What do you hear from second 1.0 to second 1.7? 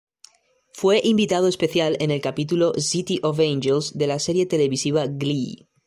invitado